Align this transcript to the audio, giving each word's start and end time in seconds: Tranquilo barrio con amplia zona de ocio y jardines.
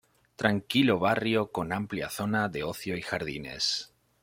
Tranquilo 0.43 0.95
barrio 0.97 1.51
con 1.51 1.71
amplia 1.71 2.09
zona 2.09 2.49
de 2.49 2.63
ocio 2.63 2.97
y 2.97 3.03
jardines. 3.03 3.93